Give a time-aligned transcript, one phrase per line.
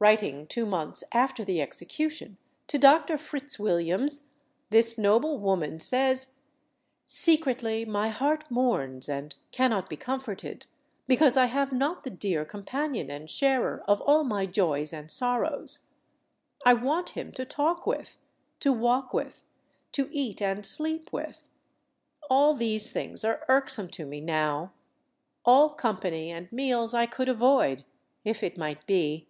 [0.00, 3.14] Writing two months after the execution to Dr.
[3.18, 4.28] Fritzwilliams,
[4.70, 6.34] this noble woman says:
[7.08, 10.66] "Secretly, my heart mourns and cannot be comforted,
[11.08, 15.80] because I have not the dear companion and sharer of all my joys and sorrows.
[16.64, 18.18] I want him to talk with,
[18.60, 19.44] to walk with,
[19.94, 21.42] to eat and sleep with.
[22.30, 24.72] All these things are irksome to me now;
[25.44, 27.84] all company and meals I could avoid,
[28.24, 29.24] if it might be....